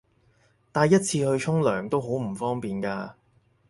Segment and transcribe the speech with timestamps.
[0.71, 3.11] 帶一次去沖涼都好唔方便㗎